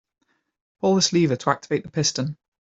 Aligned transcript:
Pull 0.79 0.95
this 0.95 1.13
lever 1.13 1.35
to 1.35 1.49
activate 1.51 1.83
the 1.83 1.91
piston. 1.91 2.35